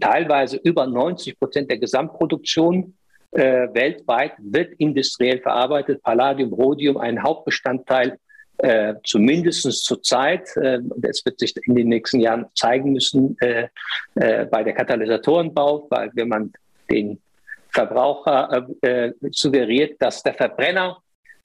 [0.00, 2.94] teilweise über 90 Prozent der Gesamtproduktion
[3.32, 6.02] äh, weltweit wird industriell verarbeitet.
[6.02, 8.18] Palladium, Rhodium, ein Hauptbestandteil,
[8.58, 10.56] äh, zumindest zur Zeit.
[10.56, 13.68] Äh, das wird sich in den nächsten Jahren zeigen müssen äh,
[14.14, 16.52] äh, bei der Katalysatorenbau, weil wenn man
[16.90, 17.20] den
[17.70, 20.98] Verbraucher äh, suggeriert, dass der Verbrenner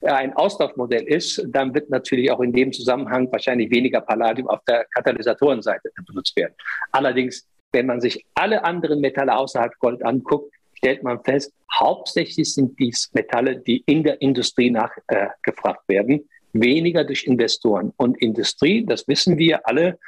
[0.04, 4.84] ein Auslaufmodell ist, dann wird natürlich auch in dem Zusammenhang wahrscheinlich weniger Palladium auf der
[4.94, 6.54] Katalysatorenseite benutzt werden.
[6.92, 12.78] Allerdings, wenn man sich alle anderen Metalle außerhalb Gold anguckt, stellt man fest, hauptsächlich sind
[12.78, 17.92] dies Metalle, die in der Industrie nachgefragt äh, werden, weniger durch Investoren.
[17.96, 19.98] Und Industrie, das wissen wir alle,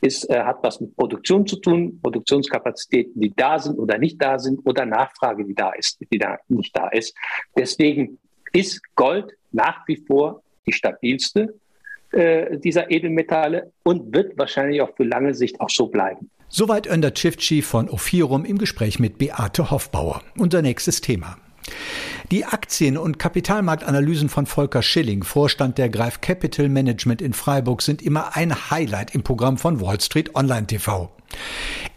[0.00, 4.38] ist, äh, hat was mit Produktion zu tun, Produktionskapazitäten, die da sind oder nicht da
[4.38, 7.16] sind, oder Nachfrage, die da ist, die da nicht da ist.
[7.56, 8.18] Deswegen
[8.54, 11.54] ist Gold nach wie vor die stabilste
[12.12, 16.30] äh, dieser Edelmetalle und wird wahrscheinlich auch für lange Sicht auch so bleiben.
[16.48, 20.22] Soweit Önder Cifci von Ophirum im Gespräch mit Beate Hoffbauer.
[20.38, 21.36] Unser nächstes Thema.
[22.30, 28.02] Die Aktien- und Kapitalmarktanalysen von Volker Schilling, Vorstand der Greif Capital Management in Freiburg, sind
[28.02, 31.10] immer ein Highlight im Programm von Wall Street Online TV.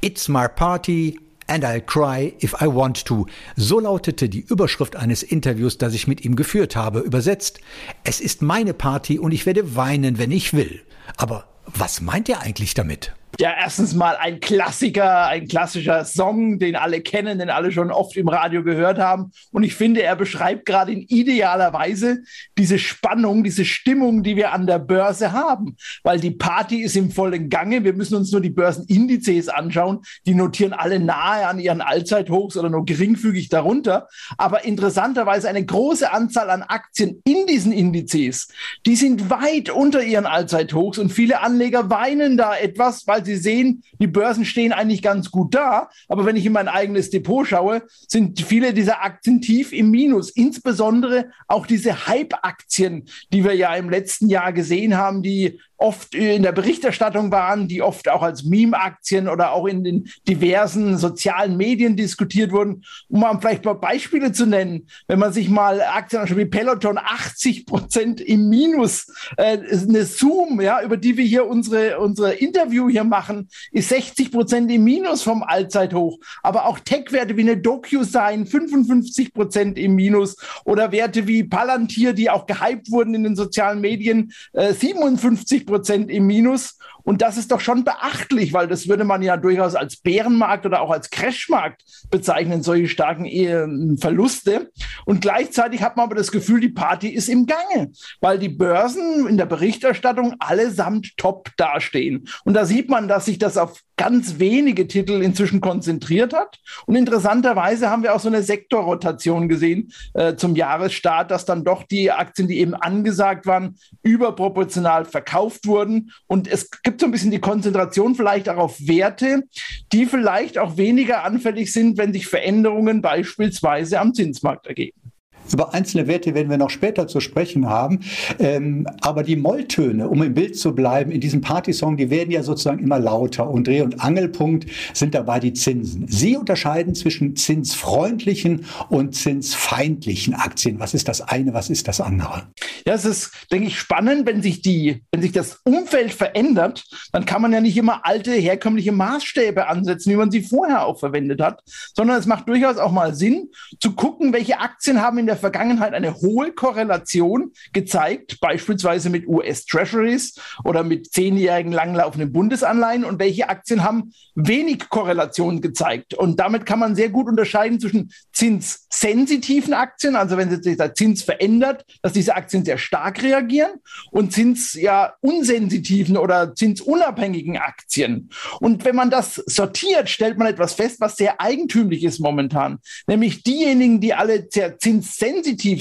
[0.02, 3.26] It's my party, And I'll cry if I want to.
[3.56, 7.00] So lautete die Überschrift eines Interviews, das ich mit ihm geführt habe.
[7.00, 7.60] Übersetzt,
[8.04, 10.82] es ist meine Party und ich werde weinen, wenn ich will.
[11.16, 13.17] Aber was meint er eigentlich damit?
[13.40, 18.18] Ja, erstens mal ein Klassiker, ein klassischer Song, den alle kennen, den alle schon oft
[18.18, 19.32] im Radio gehört haben.
[19.52, 22.24] Und ich finde, er beschreibt gerade in idealer Weise
[22.58, 25.78] diese Spannung, diese Stimmung, die wir an der Börse haben.
[26.02, 27.84] Weil die Party ist im vollen Gange.
[27.84, 30.00] Wir müssen uns nur die Börsenindizes anschauen.
[30.26, 34.08] Die notieren alle nahe an ihren Allzeithochs oder nur geringfügig darunter.
[34.40, 38.48] Aber interessanterweise eine große Anzahl an Aktien in diesen Indizes,
[38.88, 43.84] die sind weit unter ihren Allzeithochs und viele Anleger weinen da etwas, weil Sie sehen,
[44.00, 45.90] die Börsen stehen eigentlich ganz gut da.
[46.08, 50.30] Aber wenn ich in mein eigenes Depot schaue, sind viele dieser Aktien tief im Minus.
[50.32, 56.44] Insbesondere auch diese Hype-Aktien, die wir ja im letzten Jahr gesehen haben, die oft in
[56.44, 61.96] der Berichterstattung waren, die oft auch als Meme-Aktien oder auch in den diversen sozialen Medien
[61.96, 62.84] diskutiert wurden.
[63.10, 66.98] Um mal vielleicht mal Beispiele zu nennen, wenn man sich mal Aktien anschaut wie Peloton,
[66.98, 72.90] 80 Prozent im Minus, äh, eine Zoom, ja, über die wir hier unsere, unsere Interview
[72.90, 76.18] hier machen, ist 60 Prozent im Minus vom Allzeithoch.
[76.42, 82.32] Aber auch Tech-Werte wie eine DocuSign, 55 Prozent im Minus oder Werte wie Palantir, die
[82.32, 86.80] auch gehypt wurden in den sozialen Medien, äh, 57 Prozent im Minus.
[87.08, 90.82] Und das ist doch schon beachtlich, weil das würde man ja durchaus als Bärenmarkt oder
[90.82, 94.72] auch als Crashmarkt bezeichnen, solche starken äh, Verluste.
[95.06, 99.26] Und gleichzeitig hat man aber das Gefühl, die Party ist im Gange, weil die Börsen
[99.26, 102.28] in der Berichterstattung allesamt top dastehen.
[102.44, 106.60] Und da sieht man, dass sich das auf ganz wenige Titel inzwischen konzentriert hat.
[106.86, 111.84] Und interessanterweise haben wir auch so eine Sektorrotation gesehen äh, zum Jahresstart, dass dann doch
[111.84, 116.12] die Aktien, die eben angesagt waren, überproportional verkauft wurden.
[116.28, 119.44] Und es gibt so ein bisschen die Konzentration vielleicht auch auf Werte,
[119.92, 125.07] die vielleicht auch weniger anfällig sind, wenn sich Veränderungen beispielsweise am Zinsmarkt ergeben.
[125.52, 128.00] Über einzelne Werte werden wir noch später zu sprechen haben.
[128.40, 132.44] Ähm, aber die Molltöne, um im Bild zu bleiben, in diesem Partysong, die werden ja
[132.44, 133.50] sozusagen immer lauter.
[133.50, 136.08] Und Dreh- und Angelpunkt sind dabei die Zinsen.
[136.08, 140.80] Sie unterscheiden zwischen zinsfreundlichen und zinsfeindlichen Aktien.
[140.80, 142.48] Was ist das eine, was ist das andere?
[142.86, 147.26] Ja, es ist, denke ich, spannend, wenn sich die, wenn sich das Umfeld verändert, dann
[147.26, 151.42] kann man ja nicht immer alte, herkömmliche Maßstäbe ansetzen, wie man sie vorher auch verwendet
[151.42, 151.62] hat,
[151.96, 155.94] sondern es macht durchaus auch mal Sinn, zu gucken, welche Aktien haben in der Vergangenheit
[155.94, 163.84] eine hohe Korrelation gezeigt, beispielsweise mit US-Treasuries oder mit zehnjährigen langlaufenden Bundesanleihen und welche Aktien
[163.84, 166.14] haben wenig Korrelation gezeigt.
[166.14, 171.24] Und damit kann man sehr gut unterscheiden zwischen zinssensitiven Aktien, also wenn sich der Zins
[171.24, 173.72] verändert, dass diese Aktien sehr stark reagieren
[174.12, 178.30] und zins ja unsensitiven oder zinsunabhängigen Aktien.
[178.60, 183.44] Und wenn man das sortiert, stellt man etwas fest, was sehr eigentümlich ist momentan, nämlich
[183.44, 185.27] diejenigen, die alle sehr zinssensitiv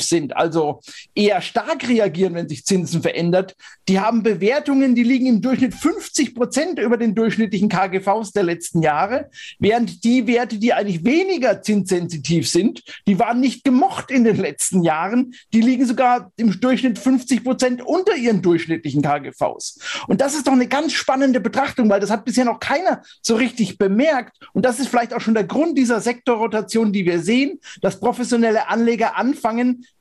[0.03, 0.81] sind, also
[1.15, 3.55] eher stark reagieren, wenn sich Zinsen verändert,
[3.89, 8.83] die haben Bewertungen, die liegen im Durchschnitt 50 Prozent über den durchschnittlichen KGVs der letzten
[8.83, 14.37] Jahre, während die Werte, die eigentlich weniger zinssensitiv sind, die waren nicht gemocht in den
[14.37, 19.79] letzten Jahren, die liegen sogar im Durchschnitt Durchschnitt 50 Prozent unter ihren durchschnittlichen KGVs.
[20.09, 23.35] Und das ist doch eine ganz spannende Betrachtung, weil das hat bisher noch keiner so
[23.37, 24.37] richtig bemerkt.
[24.53, 28.69] Und das ist vielleicht auch schon der Grund dieser Sektorrotation, die wir sehen, dass professionelle
[28.69, 29.36] Anleger anfangen,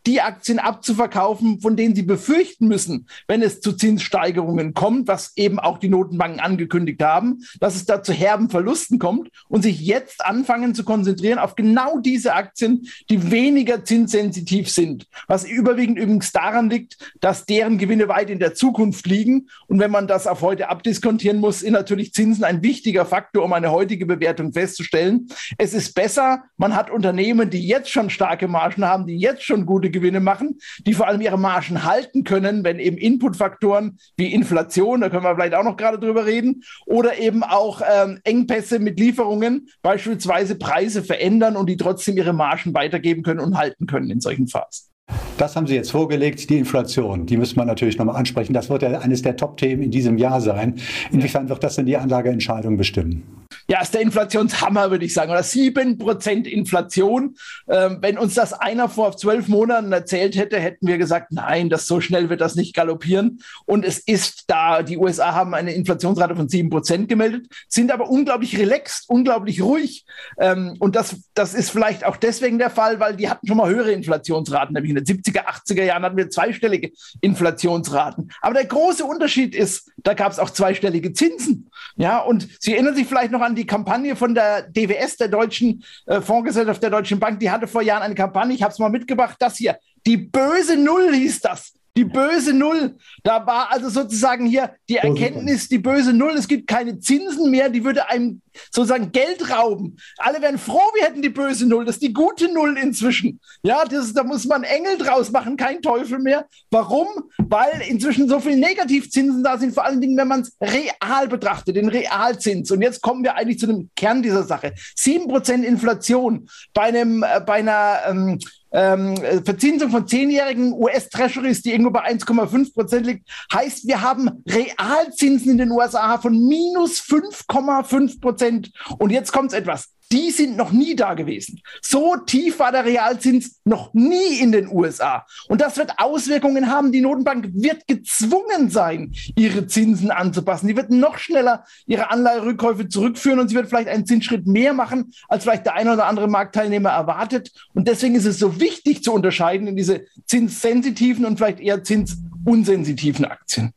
[0.06, 5.60] die Aktien abzuverkaufen, von denen sie befürchten müssen, wenn es zu Zinssteigerungen kommt, was eben
[5.60, 10.24] auch die Notenbanken angekündigt haben, dass es da zu herben Verlusten kommt und sich jetzt
[10.26, 15.08] anfangen zu konzentrieren auf genau diese Aktien, die weniger zinssensitiv sind.
[15.28, 19.48] Was überwiegend übrigens daran liegt, dass deren Gewinne weit in der Zukunft liegen.
[19.68, 23.54] Und wenn man das auf heute abdiskontieren muss, sind natürlich Zinsen ein wichtiger Faktor, um
[23.54, 25.28] eine heutige Bewertung festzustellen.
[25.58, 29.66] Es ist besser, man hat Unternehmen, die jetzt schon starke Margen haben, die jetzt schon
[29.66, 35.02] gute Gewinne machen, die vor allem ihre Margen halten können, wenn eben Inputfaktoren wie Inflation,
[35.02, 39.00] da können wir vielleicht auch noch gerade drüber reden, oder eben auch ähm, Engpässe mit
[39.00, 44.22] Lieferungen, beispielsweise Preise verändern und die trotzdem ihre Margen weitergeben können und halten können in
[44.22, 44.90] solchen Phasen.
[45.38, 47.26] Das haben Sie jetzt vorgelegt, die Inflation.
[47.26, 48.54] Die müssen wir natürlich nochmal ansprechen.
[48.54, 50.80] Das wird ja eines der Top-Themen in diesem Jahr sein.
[51.12, 53.46] Inwiefern wird das denn die Anlageentscheidung bestimmen?
[53.68, 55.32] Ja, ist der Inflationshammer, würde ich sagen.
[55.32, 57.36] Oder sieben Prozent Inflation.
[57.68, 61.88] Ähm, wenn uns das einer vor zwölf Monaten erzählt hätte, hätten wir gesagt, nein, das
[61.88, 63.40] so schnell wird das nicht galoppieren.
[63.66, 68.10] Und es ist da, die USA haben eine Inflationsrate von sieben Prozent gemeldet, sind aber
[68.10, 70.06] unglaublich relaxed, unglaublich ruhig.
[70.40, 73.70] Ähm, und das, das ist vielleicht auch deswegen der Fall, weil die hatten schon mal
[73.70, 78.32] höhere Inflationsraten, nämlich in den 70er, 80er Jahren hatten wir zweistellige Inflationsraten.
[78.42, 81.70] Aber der große Unterschied ist, da gab es auch zweistellige Zinsen.
[81.98, 85.84] Ja, und Sie erinnern sich vielleicht noch an die Kampagne von der DWS, der Deutschen
[86.06, 87.40] äh, Fondsgesellschaft der Deutschen Bank.
[87.40, 89.78] Die hatte vor Jahren eine Kampagne, ich habe es mal mitgebracht, das hier.
[90.06, 91.74] Die böse Null hieß das.
[91.98, 92.98] Die böse Null.
[93.24, 97.70] Da war also sozusagen hier die Erkenntnis, die böse Null, es gibt keine Zinsen mehr,
[97.70, 99.98] die würde einem sozusagen Geld rauben.
[100.18, 101.86] Alle wären froh, wir hätten die böse Null.
[101.86, 103.40] Das ist die gute Null inzwischen.
[103.64, 106.46] Ja, das, da muss man Engel draus machen, kein Teufel mehr.
[106.70, 107.08] Warum?
[107.38, 111.76] Weil inzwischen so viele Negativzinsen da sind, vor allen Dingen, wenn man es real betrachtet,
[111.76, 112.72] den Realzins.
[112.72, 114.74] Und jetzt kommen wir eigentlich zu dem Kern dieser Sache.
[114.96, 118.40] Sieben Prozent Inflation bei einem, äh, bei einer ähm,
[118.76, 125.52] ähm, Verzinsung von zehnjährigen US-Treasuries, die irgendwo bei 1,5 Prozent liegt, heißt, wir haben Realzinsen
[125.52, 128.72] in den USA von minus 5,5 Prozent.
[129.00, 131.62] Und jetzt kommt etwas die sind noch nie da gewesen.
[131.82, 135.26] So tief war der Realzins noch nie in den USA.
[135.48, 136.92] Und das wird Auswirkungen haben.
[136.92, 140.68] Die Notenbank wird gezwungen sein, ihre Zinsen anzupassen.
[140.68, 145.12] Die wird noch schneller ihre Anleiherückkäufe zurückführen und sie wird vielleicht einen Zinsschritt mehr machen,
[145.28, 147.52] als vielleicht der eine oder andere Marktteilnehmer erwartet.
[147.74, 153.26] Und deswegen ist es so wichtig zu unterscheiden in diese zinssensitiven und vielleicht eher zinsunsensitiven
[153.26, 153.74] Aktien.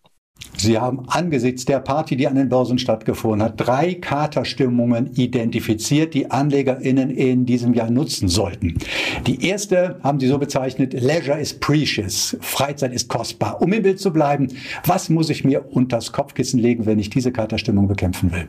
[0.60, 6.30] Sie haben angesichts der Party, die an den Börsen stattgefunden hat, drei Katerstimmungen identifiziert, die
[6.30, 8.74] AnlegerInnen in diesem Jahr nutzen sollten.
[9.26, 13.62] Die erste haben Sie so bezeichnet, Leisure is precious, Freizeit ist kostbar.
[13.62, 14.48] Um im Bild zu bleiben,
[14.84, 18.48] was muss ich mir unters Kopfkissen legen, wenn ich diese Katerstimmung bekämpfen will?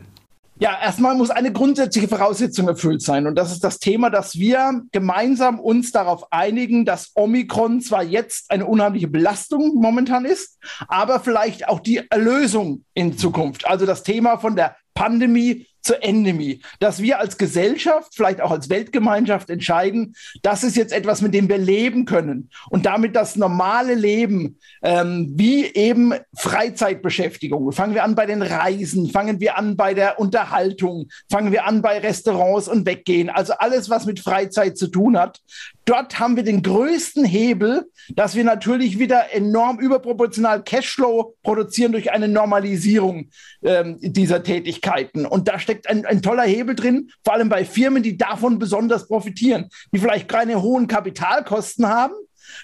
[0.60, 3.26] Ja, erstmal muss eine grundsätzliche Voraussetzung erfüllt sein.
[3.26, 8.50] Und das ist das Thema, dass wir gemeinsam uns darauf einigen, dass Omikron zwar jetzt
[8.50, 13.66] eine unheimliche Belastung momentan ist, aber vielleicht auch die Erlösung in Zukunft.
[13.66, 18.68] Also das Thema von der Pandemie zur Endemie, dass wir als Gesellschaft, vielleicht auch als
[18.68, 23.94] Weltgemeinschaft entscheiden, das ist jetzt etwas, mit dem wir leben können und damit das normale
[23.94, 27.72] Leben, ähm, wie eben Freizeitbeschäftigung.
[27.72, 31.82] Fangen wir an bei den Reisen, fangen wir an bei der Unterhaltung, fangen wir an
[31.82, 35.40] bei Restaurants und Weggehen, also alles, was mit Freizeit zu tun hat.
[35.90, 42.12] Dort haben wir den größten Hebel, dass wir natürlich wieder enorm überproportional Cashflow produzieren durch
[42.12, 43.30] eine Normalisierung
[43.64, 45.26] ähm, dieser Tätigkeiten.
[45.26, 49.08] Und da steckt ein, ein toller Hebel drin, vor allem bei Firmen, die davon besonders
[49.08, 52.14] profitieren, die vielleicht keine hohen Kapitalkosten haben,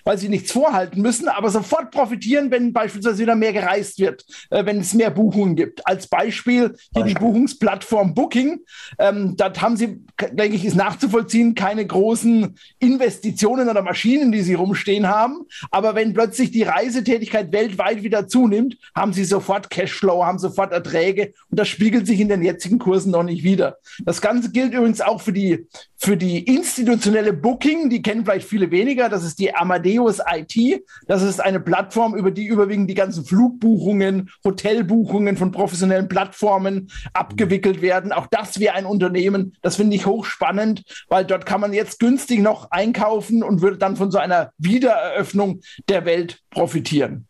[0.04, 4.64] weil sie nichts vorhalten müssen, aber sofort profitieren, wenn beispielsweise wieder mehr gereist wird, äh,
[4.64, 5.86] wenn es mehr Buchungen gibt.
[5.86, 8.60] Als Beispiel hier die Buchungsplattform Booking.
[8.98, 10.00] Ähm, dort haben sie,
[10.32, 15.46] denke ich, ist nachzuvollziehen, keine großen Investitionen oder Maschinen, die sie rumstehen haben.
[15.70, 21.34] Aber wenn plötzlich die Reisetätigkeit weltweit wieder zunimmt, haben sie sofort Cashflow, haben sofort Erträge
[21.50, 23.78] und das spiegelt sich in den jetzigen Kursen noch nicht wieder.
[24.04, 28.70] Das Ganze gilt übrigens auch für die, für die institutionelle Booking, die kennen vielleicht viele
[28.70, 29.08] weniger.
[29.08, 30.82] Das ist die Amadeus IT.
[31.06, 37.82] Das ist eine Plattform, über die überwiegend die ganzen Flugbuchungen, Hotelbuchungen von professionellen Plattformen abgewickelt
[37.82, 38.12] werden.
[38.12, 42.40] Auch das wäre ein Unternehmen, das finde ich hochspannend, weil dort kann man jetzt günstig
[42.40, 47.26] noch einkaufen und würde dann von so einer Wiedereröffnung der Welt profitieren.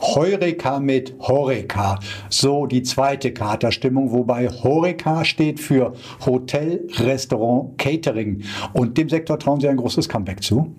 [0.00, 1.98] Heureka mit Horeca.
[2.28, 8.42] So die zweite Katerstimmung, wobei Horeca steht für Hotel, Restaurant, Catering.
[8.74, 10.74] Und dem Sektor trauen Sie ein großes Comeback zu?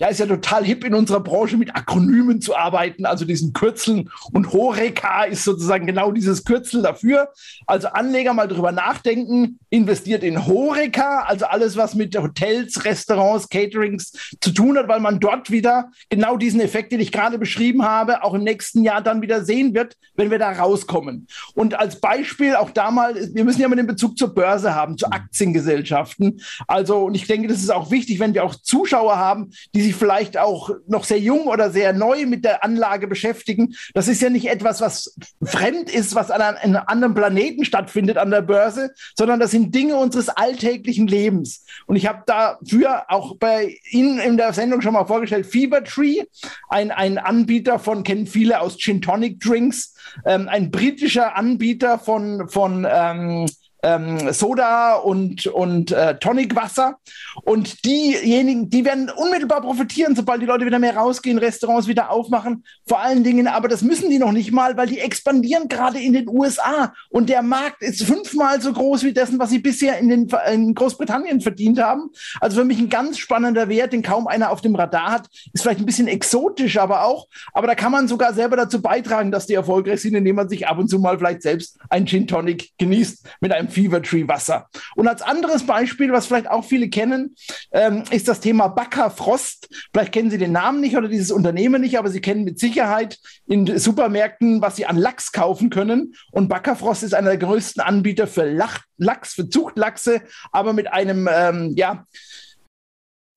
[0.00, 4.08] Ja, ist ja total hip in unserer Branche mit Akronymen zu arbeiten, also diesen Kürzeln.
[4.32, 7.28] Und Horeca ist sozusagen genau dieses Kürzel dafür.
[7.66, 14.12] Also Anleger mal drüber nachdenken, investiert in Horeca, also alles, was mit Hotels, Restaurants, Caterings
[14.40, 18.24] zu tun hat, weil man dort wieder genau diesen Effekt, den ich gerade beschrieben habe,
[18.24, 21.26] auch im nächsten Jahr dann wieder sehen wird, wenn wir da rauskommen.
[21.54, 24.96] Und als Beispiel auch da mal, wir müssen ja mal den Bezug zur Börse haben,
[24.96, 26.40] zu Aktiengesellschaften.
[26.66, 29.89] Also, und ich denke, das ist auch wichtig, wenn wir auch Zuschauer haben, die sich
[29.92, 33.74] vielleicht auch noch sehr jung oder sehr neu mit der Anlage beschäftigen.
[33.94, 38.30] Das ist ja nicht etwas, was fremd ist, was an einem anderen Planeten stattfindet an
[38.30, 41.64] der Börse, sondern das sind Dinge unseres alltäglichen Lebens.
[41.86, 46.24] Und ich habe dafür auch bei Ihnen in der Sendung schon mal vorgestellt, Fever Tree,
[46.68, 52.48] ein, ein Anbieter von, kennen viele aus Gin Tonic Drinks, ähm, ein britischer Anbieter von,
[52.48, 53.46] von ähm,
[53.82, 56.98] ähm, Soda und, und äh, Tonicwasser.
[57.42, 62.64] Und diejenigen, die werden unmittelbar profitieren, sobald die Leute wieder mehr rausgehen, Restaurants wieder aufmachen.
[62.86, 66.12] Vor allen Dingen, aber das müssen die noch nicht mal, weil die expandieren gerade in
[66.12, 66.92] den USA.
[67.08, 70.74] Und der Markt ist fünfmal so groß wie dessen, was sie bisher in, den, in
[70.74, 72.10] Großbritannien verdient haben.
[72.40, 75.28] Also für mich ein ganz spannender Wert, den kaum einer auf dem Radar hat.
[75.52, 77.28] Ist vielleicht ein bisschen exotisch, aber auch.
[77.52, 80.66] Aber da kann man sogar selber dazu beitragen, dass die erfolgreich sind, indem man sich
[80.68, 84.68] ab und zu mal vielleicht selbst ein Gin Tonic genießt mit einem Fever Tree Wasser.
[84.96, 87.34] Und als anderes Beispiel, was vielleicht auch viele kennen,
[87.72, 89.68] ähm, ist das Thema Backer Frost.
[89.92, 93.18] Vielleicht kennen Sie den Namen nicht oder dieses Unternehmen nicht, aber Sie kennen mit Sicherheit
[93.46, 96.14] in Supermärkten, was Sie an Lachs kaufen können.
[96.32, 100.20] Und Backer Frost ist einer der größten Anbieter für Lach Lachs, für Zuchtlachse,
[100.52, 102.06] aber mit einem, ähm, ja,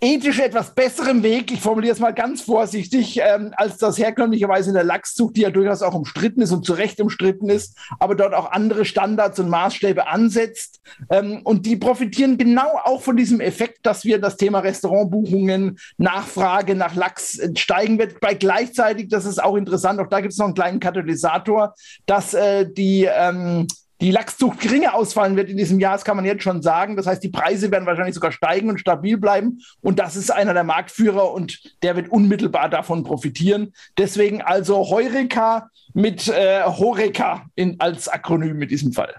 [0.04, 4.76] ethisch etwas besserem Weg, ich formuliere es mal ganz vorsichtig, ähm, als das herkömmlicherweise in
[4.76, 8.34] der Lachszucht, die ja durchaus auch umstritten ist und zu Recht umstritten ist, aber dort
[8.34, 10.82] auch andere Standards und Maßstäbe ansetzt.
[11.10, 16.76] Ähm, und die profitieren genau auch von diesem Effekt, dass wir das Thema Restaurantbuchungen, Nachfrage
[16.76, 18.20] nach Lachs steigen wird.
[18.20, 22.34] Bei gleichzeitig, das ist auch interessant, auch da gibt es noch einen kleinen Katalysator, dass
[22.34, 23.68] äh, die ähm,
[24.04, 26.98] die Lachszucht geringer ausfallen wird in diesem Jahr, das kann man jetzt schon sagen.
[26.98, 29.62] Das heißt, die Preise werden wahrscheinlich sogar steigen und stabil bleiben.
[29.80, 33.74] Und das ist einer der Marktführer und der wird unmittelbar davon profitieren.
[33.98, 39.16] Deswegen also Heureka mit äh, Horeca in, als Akronym in diesem Fall.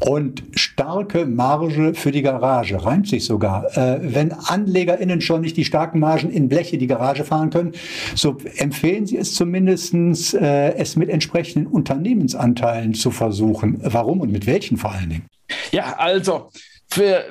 [0.00, 3.76] Und starke Marge für die Garage, reimt sich sogar.
[3.76, 7.72] Äh, wenn AnlegerInnen schon nicht die starken Margen in Bleche die Garage fahren können,
[8.14, 9.94] so empfehlen Sie es zumindest,
[10.34, 13.80] äh, es mit entsprechenden Unternehmensanteilen zu versuchen.
[13.82, 15.26] Warum und mit welchen vor allen Dingen?
[15.72, 16.50] Ja, also
[16.88, 17.24] für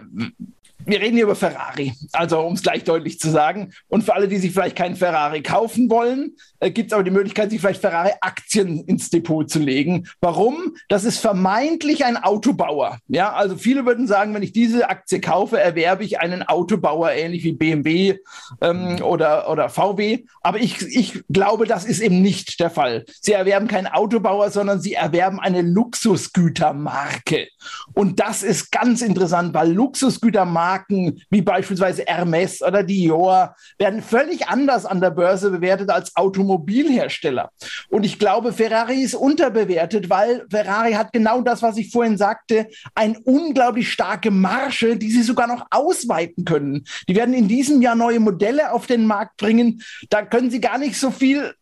[0.87, 3.73] wir reden hier über Ferrari, also um es gleich deutlich zu sagen.
[3.89, 7.11] Und für alle, die sich vielleicht keinen Ferrari kaufen wollen, äh, gibt es aber die
[7.11, 10.07] Möglichkeit, sich vielleicht Ferrari-Aktien ins Depot zu legen.
[10.21, 10.75] Warum?
[10.87, 12.99] Das ist vermeintlich ein Autobauer.
[13.09, 17.43] Ja, also viele würden sagen, wenn ich diese Aktie kaufe, erwerbe ich einen Autobauer, ähnlich
[17.43, 18.19] wie BMW
[18.61, 20.23] ähm, oder, oder VW.
[20.41, 23.03] Aber ich, ich glaube, das ist eben nicht der Fall.
[23.19, 27.49] Sie erwerben keinen Autobauer, sondern sie erwerben eine Luxusgütermarke.
[27.93, 34.47] Und das ist ganz interessant, weil Luxusgütermarken Marken wie beispielsweise Hermes oder Dior werden völlig
[34.47, 37.49] anders an der Börse bewertet als Automobilhersteller.
[37.89, 42.67] Und ich glaube, Ferrari ist unterbewertet, weil Ferrari hat genau das, was ich vorhin sagte,
[42.93, 46.85] eine unglaublich starke Marge, die sie sogar noch ausweiten können.
[47.07, 49.81] Die werden in diesem Jahr neue Modelle auf den Markt bringen.
[50.09, 51.53] Da können sie gar nicht so viel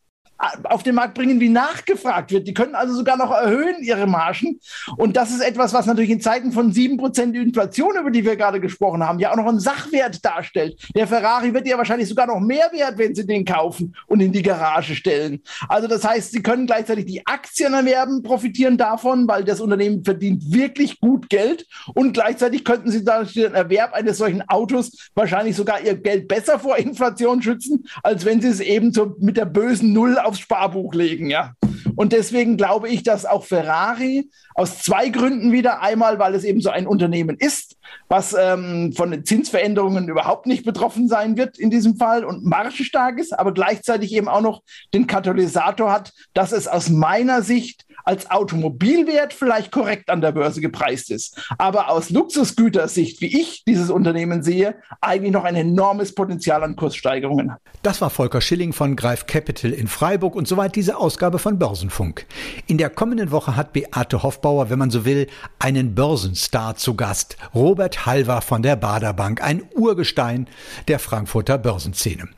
[0.63, 2.47] auf den Markt bringen, wie nachgefragt wird.
[2.47, 4.59] Die können also sogar noch erhöhen ihre Margen.
[4.97, 8.35] Und das ist etwas, was natürlich in Zeiten von sieben Prozent Inflation, über die wir
[8.35, 10.79] gerade gesprochen haben, ja auch noch einen Sachwert darstellt.
[10.95, 14.31] Der Ferrari wird ja wahrscheinlich sogar noch mehr wert, wenn sie den kaufen und in
[14.31, 15.41] die Garage stellen.
[15.69, 20.51] Also das heißt, sie können gleichzeitig die Aktien erwerben, profitieren davon, weil das Unternehmen verdient
[20.51, 21.65] wirklich gut Geld.
[21.93, 26.59] Und gleichzeitig könnten sie durch den Erwerb eines solchen Autos wahrscheinlich sogar ihr Geld besser
[26.59, 30.93] vor Inflation schützen, als wenn sie es eben so mit der bösen Null aufs Sparbuch
[30.93, 31.53] legen, ja.
[31.95, 35.81] Und deswegen glaube ich, dass auch Ferrari aus zwei Gründen wieder.
[35.81, 37.74] Einmal, weil es eben so ein Unternehmen ist,
[38.07, 43.37] was ähm, von Zinsveränderungen überhaupt nicht betroffen sein wird in diesem Fall und margenstark ist,
[43.37, 44.61] aber gleichzeitig eben auch noch
[44.93, 50.61] den Katalysator hat, dass es aus meiner Sicht als Automobilwert vielleicht korrekt an der Börse
[50.61, 56.63] gepreist ist, aber aus Luxusgütersicht, wie ich dieses Unternehmen sehe, eigentlich noch ein enormes Potenzial
[56.63, 57.61] an Kurssteigerungen hat.
[57.81, 62.25] Das war Volker Schilling von Greif Capital in Freiburg und soweit diese Ausgabe von Börsenfunk.
[62.67, 67.37] In der kommenden Woche hat Beate Hoffbauer, wenn man so will, einen Börsenstar zu Gast.
[67.75, 70.47] Robert Halver von der Baderbank, ein Urgestein
[70.87, 72.29] der Frankfurter Börsenszene.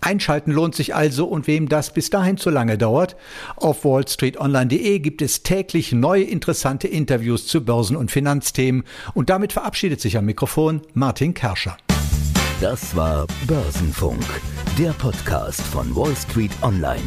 [0.00, 3.14] Einschalten lohnt sich also und wem das bis dahin zu lange dauert,
[3.54, 8.82] auf wallstreetonline.de gibt es täglich neue interessante Interviews zu Börsen- und Finanzthemen
[9.14, 11.76] und damit verabschiedet sich am Mikrofon Martin Kerscher.
[12.60, 14.24] Das war Börsenfunk,
[14.76, 16.98] der Podcast von Wall Street Online.